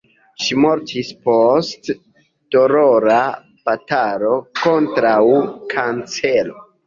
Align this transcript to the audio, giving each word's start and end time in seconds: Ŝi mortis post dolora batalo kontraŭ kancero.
Ŝi 0.43 0.55
mortis 0.59 1.09
post 1.27 1.89
dolora 2.55 3.19
batalo 3.69 4.33
kontraŭ 4.61 5.15
kancero. 5.75 6.65